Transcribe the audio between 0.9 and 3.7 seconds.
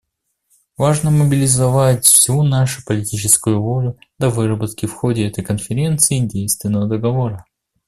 мобилизовать всю нашу политическую